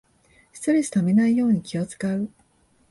[0.51, 2.27] ストレスためないように気をつかう